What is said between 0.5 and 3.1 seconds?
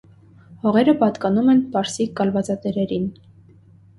Հողերը պատկանում են պարսիկ կալվածատերերին։